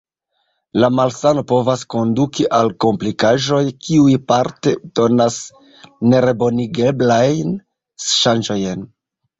La 0.83 0.87
malsano 0.99 1.43
povas 1.51 1.83
konduki 1.95 2.47
al 2.61 2.71
komplikaĵoj, 2.87 3.61
kiuj 3.85 4.17
parte 4.33 4.75
donas 5.01 5.39
nerebonigeblajn 6.15 7.57
ŝanĝojn. 8.11 8.89